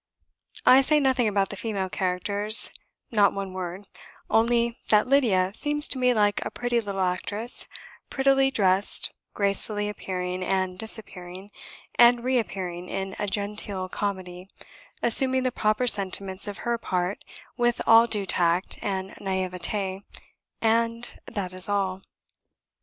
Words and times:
I 0.65 0.81
say 0.81 0.99
nothing 0.99 1.27
about 1.27 1.49
the 1.49 1.55
female 1.55 1.87
characters 1.87 2.71
not 3.11 3.33
one 3.35 3.53
word; 3.53 3.85
only 4.31 4.79
that 4.89 5.05
Lydia 5.05 5.51
seems 5.53 5.87
to 5.89 5.99
me 5.99 6.11
like 6.11 6.43
a 6.43 6.49
pretty 6.49 6.81
little 6.81 7.01
actress, 7.01 7.67
prettily 8.09 8.49
dressed 8.49 9.13
gracefully 9.35 9.87
appearing 9.87 10.43
and 10.43 10.79
disappearing, 10.79 11.51
and 11.99 12.23
reappearing 12.23 12.89
in 12.89 13.15
a 13.19 13.27
genteel 13.27 13.89
comedy, 13.89 14.49
assuming 15.03 15.43
the 15.43 15.51
proper 15.51 15.85
sentiments 15.85 16.47
of 16.47 16.57
her 16.65 16.79
part 16.79 17.23
with 17.55 17.79
all 17.85 18.07
due 18.07 18.25
tact 18.25 18.79
and 18.81 19.13
naivete, 19.19 20.01
and 20.63 21.19
that 21.31 21.53
is 21.53 21.69
all. 21.69 22.01